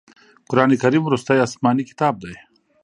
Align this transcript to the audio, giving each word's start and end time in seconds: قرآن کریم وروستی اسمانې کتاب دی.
قرآن 0.49 0.71
کریم 0.81 1.01
وروستی 1.05 1.37
اسمانې 1.45 1.83
کتاب 1.89 2.13
دی. 2.23 2.33